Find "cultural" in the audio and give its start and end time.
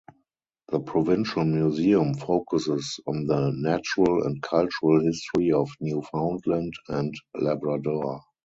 4.41-4.99